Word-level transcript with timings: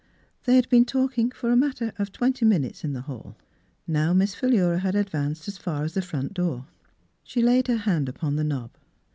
They 0.45 0.55
had 0.55 0.67
been 0.69 0.85
talking 0.85 1.29
together 1.29 1.39
for 1.39 1.51
a 1.51 1.55
matter 1.55 1.93
of 1.99 2.11
twenty 2.11 2.43
minutes 2.43 2.83
in 2.83 2.93
the 2.93 3.01
halL 3.03 3.37
Now 3.85 4.13
Miss 4.13 4.33
Philura 4.33 4.79
had 4.79 4.95
advanced 4.95 5.47
as 5.47 5.59
far 5.59 5.83
as 5.83 5.93
the 5.93 6.01
front 6.01 6.33
door. 6.33 6.65
She 7.23 7.43
laid 7.43 7.67
her 7.67 7.77
hand 7.77 8.09
upon 8.09 8.35
the 8.35 8.43
knob. 8.43 8.71